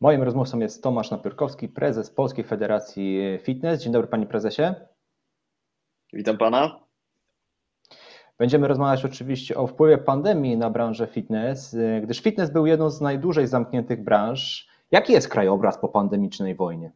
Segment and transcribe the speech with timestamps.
[0.00, 3.82] Moim rozmówcą jest Tomasz Napiórkowski, prezes Polskiej Federacji Fitness.
[3.82, 4.74] Dzień dobry panie prezesie.
[6.12, 6.80] Witam pana.
[8.38, 13.46] Będziemy rozmawiać oczywiście o wpływie pandemii na branżę fitness, gdyż fitness był jedną z najdłużej
[13.46, 14.68] zamkniętych branż.
[14.90, 16.92] Jaki jest krajobraz po pandemicznej wojnie?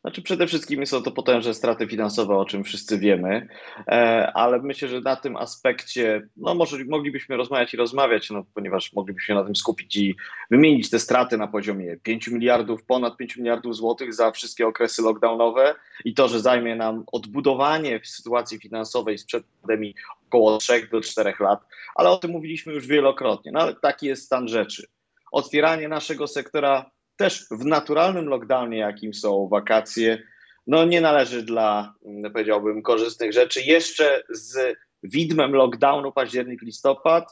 [0.00, 3.48] Znaczy przede wszystkim są to potężne straty finansowe, o czym wszyscy wiemy,
[3.86, 8.92] e, ale myślę, że na tym aspekcie, no może moglibyśmy rozmawiać i rozmawiać, no, ponieważ
[8.92, 10.16] moglibyśmy na tym skupić i
[10.50, 15.74] wymienić te straty na poziomie 5 miliardów, ponad 5 miliardów złotych za wszystkie okresy lockdownowe
[16.04, 19.94] i to, że zajmie nam odbudowanie w sytuacji finansowej sprzed pandemii
[20.26, 21.60] około 3 do 4 lat,
[21.94, 24.86] ale o tym mówiliśmy już wielokrotnie, no ale taki jest stan rzeczy.
[25.32, 30.22] Otwieranie naszego sektora też w naturalnym lockdownie, jakim są wakacje,
[30.66, 33.62] no nie należy dla, mm, powiedziałbym, korzystnych rzeczy.
[33.62, 37.24] Jeszcze z widmem lockdownu październik-listopad,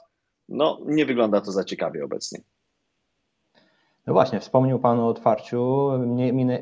[0.49, 2.41] no nie wygląda to za ciekawie obecnie.
[4.07, 5.91] No właśnie, wspomniał Pan o otwarciu.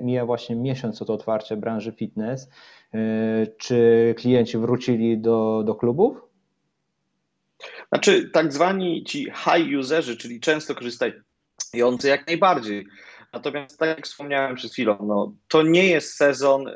[0.00, 2.48] Mija właśnie miesiąc od otwarcia branży fitness.
[2.92, 3.00] Yy,
[3.58, 6.16] czy klienci wrócili do, do klubów?
[7.88, 12.86] Znaczy, tak zwani ci high userzy, czyli często korzystający jak najbardziej
[13.36, 16.72] Natomiast tak jak wspomniałem przed chwilą, no, to nie jest sezon y,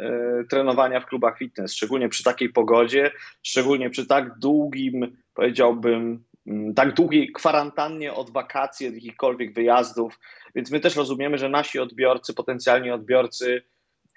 [0.50, 3.10] trenowania w klubach fitness, szczególnie przy takiej pogodzie,
[3.42, 10.18] szczególnie przy tak długim, powiedziałbym, y, tak długiej kwarantannie od wakacji, od jakichkolwiek wyjazdów.
[10.54, 13.62] Więc my też rozumiemy, że nasi odbiorcy, potencjalni odbiorcy,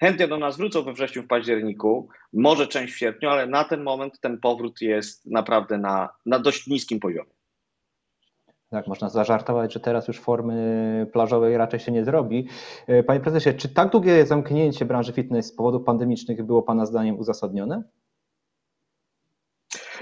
[0.00, 3.82] chętnie do nas wrócą we wrześniu, w październiku, może część w sierpniu, ale na ten
[3.82, 7.33] moment ten powrót jest naprawdę na, na dość niskim poziomie.
[8.74, 12.48] Tak, można zażartować, że teraz już formy plażowej raczej się nie zrobi.
[12.86, 17.18] E, panie prezesie, czy tak długie zamknięcie branży fitness z powodów pandemicznych było Pana zdaniem
[17.18, 17.82] uzasadnione?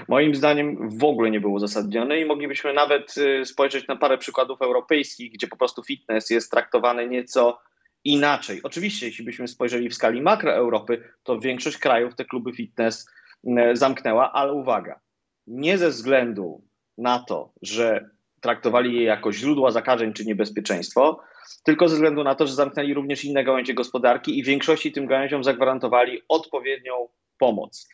[0.07, 4.61] Moim zdaniem w ogóle nie było uzasadnione i moglibyśmy nawet y, spojrzeć na parę przykładów
[4.61, 7.59] europejskich, gdzie po prostu fitness jest traktowany nieco
[8.03, 8.59] inaczej.
[8.63, 13.07] Oczywiście, jeśli byśmy spojrzeli w skali makro Europy, to większość krajów te kluby fitness
[13.43, 14.99] y, zamknęła, ale uwaga,
[15.47, 16.61] nie ze względu
[16.97, 18.09] na to, że
[18.43, 21.19] traktowali je jako źródła zakażeń czy niebezpieczeństwo,
[21.63, 25.05] tylko ze względu na to, że zamknęli również inne gałęzie gospodarki i w większości tym
[25.05, 26.93] gałęziom zagwarantowali odpowiednią
[27.37, 27.89] pomoc.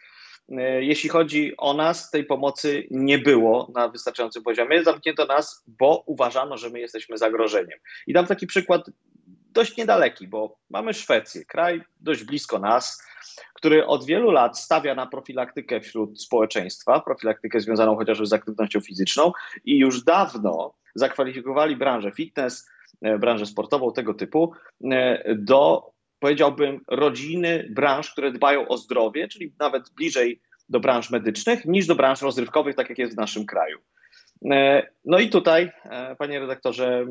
[0.52, 4.84] E, jeśli chodzi o nas, tej pomocy nie było na wystarczającym poziomie.
[4.84, 7.80] Zamknięto nas, bo uważano, że my jesteśmy zagrożeniem.
[8.08, 8.82] I dam taki przykład
[9.60, 13.04] dość niedaleki, bo mamy Szwecję, kraj dość blisko nas,
[13.54, 19.32] który od wielu lat stawia na profilaktykę wśród społeczeństwa, profilaktykę związaną chociażby z aktywnością fizyczną
[19.66, 22.70] i już dawno zakwalifikowali branżę fitness,
[23.02, 24.54] e, branżę sportową tego typu
[24.92, 31.66] e, do, powiedziałbym, rodziny branż, które dbają o zdrowie, czyli nawet bliżej do branż medycznych
[31.66, 33.78] niż do branż rozrywkowych, tak jak jest w naszym kraju.
[34.52, 35.72] E, no i tutaj,
[36.18, 37.06] panie redaktorze,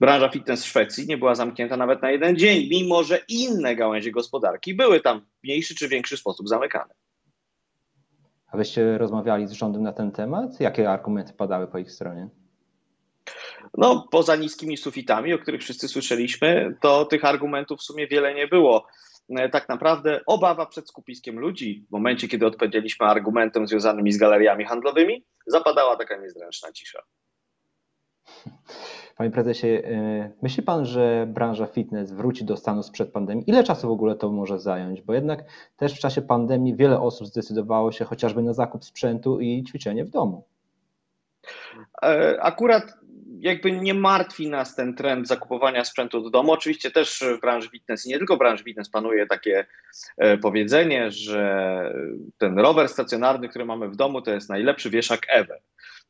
[0.00, 4.10] branża fitness w Szwecji nie była zamknięta nawet na jeden dzień, mimo że inne gałęzie
[4.10, 6.94] gospodarki były tam w mniejszy czy większy sposób zamykane.
[8.46, 10.60] A wyście rozmawiali z rządem na ten temat?
[10.60, 12.28] Jakie argumenty padały po ich stronie?
[13.78, 18.48] No, poza niskimi sufitami, o których wszyscy słyszeliśmy, to tych argumentów w sumie wiele nie
[18.48, 18.86] było.
[19.52, 25.24] Tak naprawdę obawa przed skupiskiem ludzi, w momencie kiedy odpowiedzieliśmy argumentem związanymi z galeriami handlowymi,
[25.46, 27.02] zapadała taka niezręczna cisza.
[29.16, 33.50] Panie prezesie, y, myśli pan, że branża fitness wróci do stanu sprzed pandemii?
[33.50, 35.02] Ile czasu w ogóle to może zająć?
[35.02, 35.44] Bo jednak
[35.76, 40.10] też w czasie pandemii wiele osób zdecydowało się chociażby na zakup sprzętu i ćwiczenie w
[40.10, 40.44] domu.
[42.02, 42.84] E, akurat
[43.38, 46.52] jakby nie martwi nas ten trend zakupowania sprzętu do domu.
[46.52, 49.66] Oczywiście też w branży fitness i nie tylko w branży fitness panuje takie
[50.18, 51.92] e, powiedzenie, że
[52.38, 55.60] ten rower stacjonarny, który mamy w domu, to jest najlepszy wieszak ever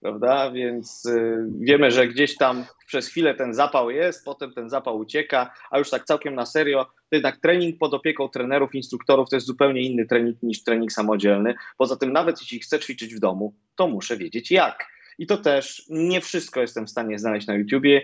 [0.00, 0.50] prawda?
[0.50, 5.52] Więc y, wiemy, że gdzieś tam przez chwilę ten zapał jest, potem ten zapał ucieka,
[5.70, 9.46] a już tak całkiem na serio, to jednak trening pod opieką trenerów, instruktorów to jest
[9.46, 11.54] zupełnie inny trening niż trening samodzielny.
[11.78, 14.96] Poza tym, nawet jeśli chcę ćwiczyć w domu, to muszę wiedzieć jak.
[15.18, 18.02] I to też nie wszystko jestem w stanie znaleźć na YouTubie.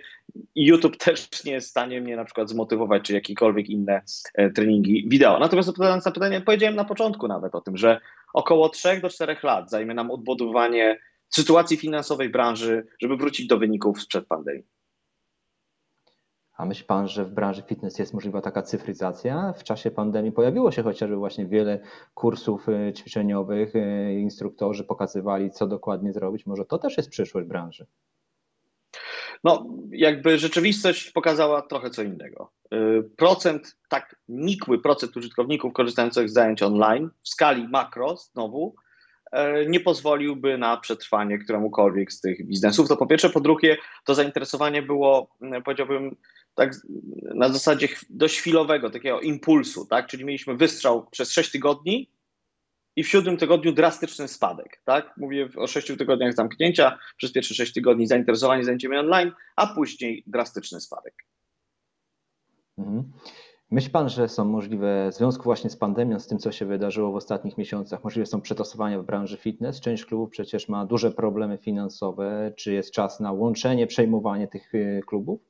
[0.54, 4.02] YouTube też nie jest w stanie mnie na przykład zmotywować, czy jakiekolwiek inne
[4.34, 5.38] e, treningi wideo.
[5.38, 8.00] Natomiast odpowiadając na pytanie, powiedziałem na początku nawet o tym, że
[8.34, 10.98] około 3 do 4 lat zajmie nam odbudowanie
[11.34, 14.64] sytuacji finansowej branży, żeby wrócić do wyników sprzed pandemii.
[16.56, 19.52] A myśli Pan, że w branży fitness jest możliwa taka cyfryzacja?
[19.52, 21.80] W czasie pandemii pojawiło się chociażby właśnie wiele
[22.14, 26.46] kursów e, ćwiczeniowych, e, instruktorzy pokazywali, co dokładnie zrobić.
[26.46, 27.86] Może to też jest przyszłość branży?
[29.44, 32.52] No, jakby rzeczywistość pokazała trochę co innego.
[32.70, 38.74] E, procent, tak nikły procent użytkowników korzystających z zajęć online w skali makro znowu
[39.68, 42.88] nie pozwoliłby na przetrwanie któremukolwiek z tych biznesów.
[42.88, 43.30] To po pierwsze.
[43.30, 46.16] Po drugie, to zainteresowanie było, powiedziałbym,
[46.54, 46.74] tak
[47.34, 50.06] na zasadzie dość chwilowego, takiego impulsu, tak?
[50.06, 52.10] Czyli mieliśmy wystrzał przez 6 tygodni
[52.96, 55.16] i w siódmym tygodniu drastyczny spadek, tak?
[55.16, 60.80] Mówię o 6 tygodniach zamknięcia, przez pierwsze 6 tygodni zainteresowanie zajęciami online, a później drastyczny
[60.80, 61.14] spadek.
[62.78, 63.12] Mhm.
[63.72, 67.12] Myśli Pan, że są możliwe w związku właśnie z pandemią, z tym, co się wydarzyło
[67.12, 69.80] w ostatnich miesiącach, możliwe są przetasowania w branży fitness?
[69.80, 72.52] Część klubów przecież ma duże problemy finansowe.
[72.56, 75.40] Czy jest czas na łączenie, przejmowanie tych y, klubów?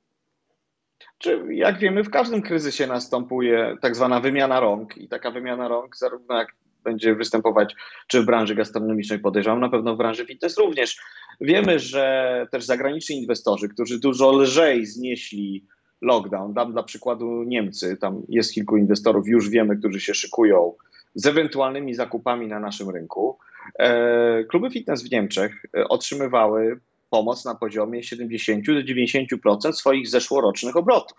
[1.19, 5.96] Czy jak wiemy, w każdym kryzysie następuje tak zwana wymiana rąk i taka wymiana rąk,
[5.96, 6.48] zarówno jak
[6.84, 7.74] będzie występować
[8.06, 10.96] czy w branży gastronomicznej, podejrzewam, na pewno w branży fitness również.
[11.40, 15.66] Wiemy, że też zagraniczni inwestorzy, którzy dużo lżej znieśli
[16.02, 20.75] lockdown, dam dla przykładu Niemcy, tam jest kilku inwestorów, już wiemy, którzy się szykują
[21.14, 23.38] z ewentualnymi zakupami na naszym rynku.
[23.78, 30.76] E, kluby fitness w Niemczech e, otrzymywały pomoc na poziomie 70 do 90% swoich zeszłorocznych
[30.76, 31.19] obrotów.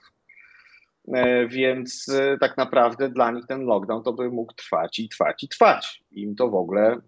[1.13, 5.47] E, więc tak naprawdę dla nich ten lockdown to by mógł trwać i trwać i
[5.47, 6.03] trwać.
[6.11, 7.01] Im to w ogóle,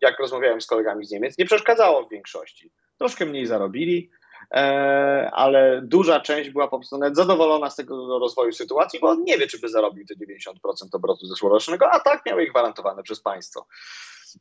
[0.00, 2.70] jak rozmawiałem z kolegami z Niemiec, nie przeszkadzało w większości.
[2.98, 4.10] Troszkę mniej zarobili,
[5.32, 9.38] ale duża część była po prostu nawet zadowolona z tego rozwoju sytuacji, bo on nie
[9.38, 10.52] wie, czy by zarobił te 90%
[10.92, 13.66] obrotu zeszłorocznego, a tak miał ich gwarantowane przez państwo.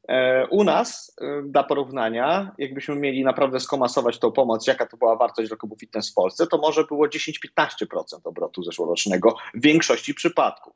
[0.08, 5.16] E, u nas, e, dla porównania, jakbyśmy mieli naprawdę skomasować tą pomoc, jaka to była
[5.16, 10.74] wartość dla klubów fitness w Polsce, to może było 10-15% obrotu zeszłorocznego w większości przypadków.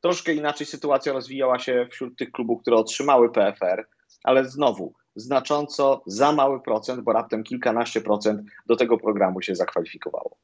[0.00, 3.86] Troszkę inaczej sytuacja rozwijała się wśród tych klubów, które otrzymały PFR,
[4.24, 10.36] ale znowu znacząco za mały procent, bo raptem kilkanaście procent do tego programu się zakwalifikowało.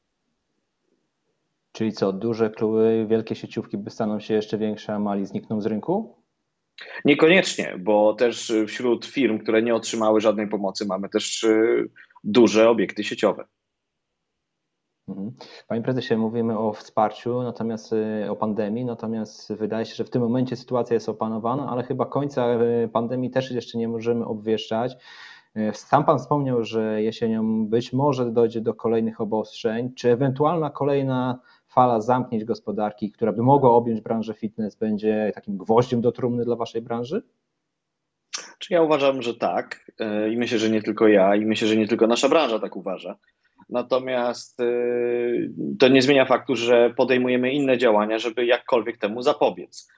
[1.73, 5.67] Czyli co, duże kluby, wielkie sieciówki by staną się jeszcze większe, a mali znikną z
[5.67, 6.17] rynku?
[7.05, 11.91] Niekoniecznie, bo też wśród firm, które nie otrzymały żadnej pomocy, mamy też y,
[12.25, 13.45] duże obiekty sieciowe.
[15.11, 15.33] Mhm.
[15.69, 20.23] Panie prezesie, mówimy o wsparciu, natomiast y, o pandemii, natomiast wydaje się, że w tym
[20.23, 22.47] momencie sytuacja jest opanowana, ale chyba końca
[22.85, 24.97] y, pandemii też jeszcze nie możemy obwieszczać.
[25.73, 29.95] Sam Pan wspomniał, że jesienią być może dojdzie do kolejnych obostrzeń.
[29.95, 36.01] Czy ewentualna kolejna fala zamknięć gospodarki, która by mogła objąć branżę fitness, będzie takim gwoździem
[36.01, 37.23] do trumny dla Waszej branży?
[38.59, 39.93] Czy ja uważam, że tak
[40.33, 43.17] i myślę, że nie tylko ja i myślę, że nie tylko nasza branża tak uważa.
[43.73, 44.65] Natomiast e,
[45.79, 49.89] to nie zmienia faktu, że podejmujemy inne działania, żeby jakkolwiek temu zapobiec.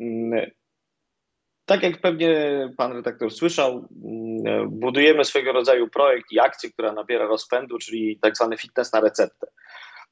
[0.00, 0.50] Mm,
[1.64, 2.34] tak jak pewnie
[2.76, 8.36] pan redaktor słyszał, mm, budujemy swego rodzaju projekt i akcję, która nabiera rozpędu, czyli tak
[8.36, 9.46] zwany fitness na receptę.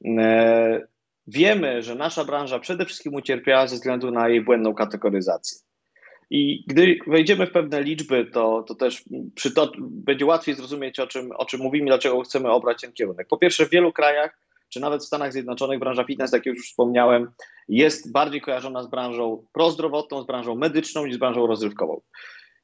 [0.05, 0.81] Mm,
[1.27, 5.57] Wiemy, że nasza branża przede wszystkim ucierpiała ze względu na jej błędną kategoryzację.
[6.29, 9.03] I gdy wejdziemy w pewne liczby, to, to też
[9.55, 13.27] to, będzie łatwiej zrozumieć, o czym, o czym mówimy, dlaczego chcemy obrać ten kierunek.
[13.27, 14.39] Po pierwsze, w wielu krajach,
[14.69, 17.31] czy nawet w Stanach Zjednoczonych, branża fitness, jak już wspomniałem,
[17.67, 22.01] jest bardziej kojarzona z branżą prozdrowotną, z branżą medyczną niż z branżą rozrywkową.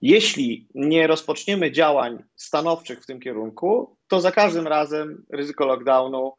[0.02, 6.34] Jeśli nie rozpoczniemy działań stanowczych w tym kierunku, to za każdym razem ryzyko lockdownu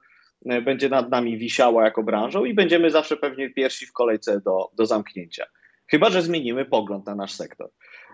[0.46, 4.70] E, będzie nad nami wisiała jako branżą i będziemy zawsze pewnie pierwsi w kolejce do,
[4.74, 5.46] do zamknięcia.
[5.92, 7.70] Chyba, że zmienimy pogląd na nasz sektor.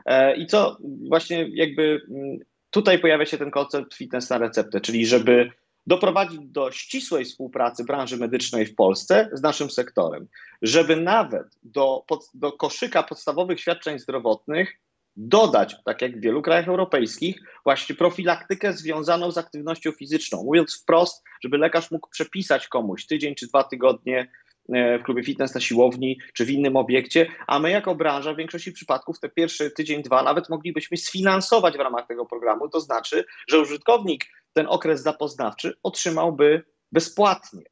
[0.07, 0.79] E, I co
[1.09, 2.39] właśnie jakby mm,
[2.71, 5.51] tutaj pojawia się ten koncept fitness na receptę, czyli żeby
[5.87, 10.29] doprowadzić do ścisłej współpracy branży medycznej w Polsce z naszym sektorem,
[10.63, 12.05] żeby nawet do,
[12.35, 14.77] do koszyka podstawowych świadczeń zdrowotnych
[15.17, 20.45] dodać, tak jak w wielu krajach europejskich, właśnie profilaktykę związaną z aktywnością fizyczną.
[20.45, 24.29] Mówiąc wprost, żeby lekarz mógł przepisać komuś tydzień czy dwa tygodnie
[24.69, 28.73] w klubie fitness na siłowni czy w innym obiekcie, a my jako branża w większości
[28.73, 32.69] przypadków te pierwsze tydzień, dwa nawet moglibyśmy sfinansować w ramach tego programu.
[32.69, 37.63] To znaczy, że użytkownik ten okres zapoznawczy otrzymałby bezpłatnie.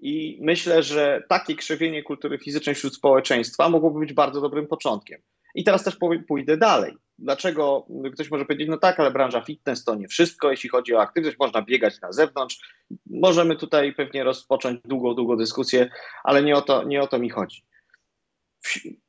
[0.00, 5.20] I myślę, że takie krzewienie kultury fizycznej wśród społeczeństwa mogłoby być bardzo dobrym początkiem.
[5.54, 5.96] I teraz też
[6.28, 6.96] pójdę dalej.
[7.18, 11.00] Dlaczego ktoś może powiedzieć, no tak, ale branża fitness to nie wszystko, jeśli chodzi o
[11.00, 12.60] aktywność, można biegać na zewnątrz.
[13.06, 15.90] Możemy tutaj pewnie rozpocząć długą, długą dyskusję,
[16.24, 17.64] ale nie o to, nie o to mi chodzi.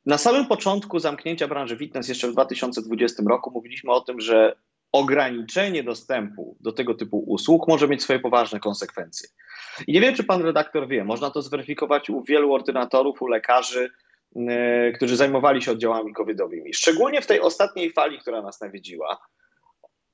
[0.06, 4.56] Na samym początku zamknięcia branży fitness, jeszcze w 2020 roku, mówiliśmy o tym, że
[4.92, 9.28] ograniczenie dostępu do tego typu usług może mieć swoje poważne konsekwencje.
[9.86, 13.90] I nie wiem, czy pan redaktor wie, można to zweryfikować u wielu ordynatorów, u lekarzy,
[14.94, 16.74] którzy zajmowali się oddziałami covidowymi.
[16.74, 19.18] Szczególnie w tej ostatniej fali, która nas nawiedziła,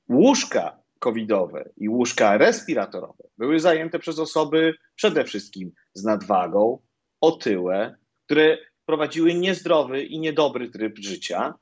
[0.09, 6.79] łóżka covidowe i łóżka respiratorowe były zajęte przez osoby przede wszystkim z nadwagą,
[7.21, 11.53] otyłe, które prowadziły niezdrowy i niedobry tryb życia.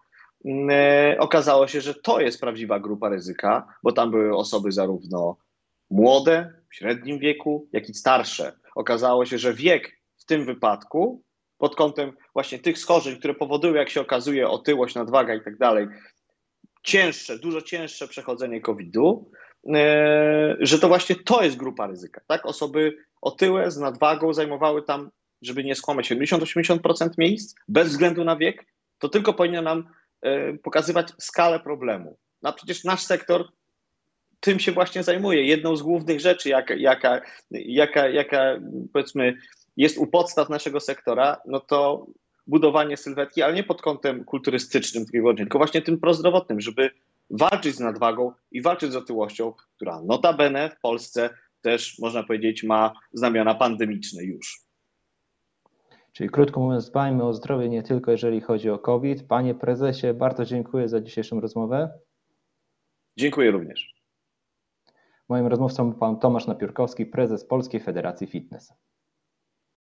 [1.19, 5.37] okazało się, że to jest prawdziwa grupa ryzyka, bo tam były osoby zarówno
[5.89, 8.59] młode, w średnim wieku, jak i starsze.
[8.75, 11.23] Okazało się, że wiek w tym wypadku,
[11.59, 15.87] pod kątem właśnie tych schorzeń, które powodują, jak się okazuje, otyłość, nadwaga i tak dalej,
[16.83, 19.31] cięższe, dużo cięższe przechodzenie COVID-u,
[19.75, 22.21] e, że to właśnie to jest grupa ryzyka.
[22.27, 22.45] Tak?
[22.45, 25.09] Osoby otyłe z nadwagą zajmowały tam,
[25.41, 28.65] żeby nie skłamać, 70-80% miejsc bez względu na wiek.
[28.99, 29.83] To tylko powinno nam
[30.21, 32.17] e, pokazywać skalę problemu.
[32.41, 33.45] No, a przecież nasz sektor
[34.39, 35.43] tym się właśnie zajmuje.
[35.43, 38.59] Jedną z głównych rzeczy, jaka, jaka, jaka, jaka
[38.93, 39.37] powiedzmy
[39.79, 42.07] jest u podstaw naszego sektora, no to
[42.47, 45.05] budowanie sylwetki, ale nie pod kątem kulturystycznym
[45.37, 46.89] tylko właśnie tym prozdrowotnym, żeby
[47.29, 51.29] walczyć z nadwagą i walczyć z otyłością, która notabene w Polsce
[51.61, 54.61] też, można powiedzieć, ma znamiona pandemiczne już.
[56.11, 59.27] Czyli krótko mówiąc, dbajmy o zdrowie nie tylko jeżeli chodzi o COVID.
[59.27, 61.89] Panie prezesie, bardzo dziękuję za dzisiejszą rozmowę.
[63.17, 63.93] Dziękuję również.
[65.29, 68.73] Moim rozmówcą był pan Tomasz Napiórkowski, prezes Polskiej Federacji Fitness.